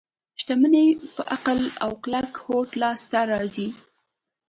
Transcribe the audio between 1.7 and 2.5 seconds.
او کلک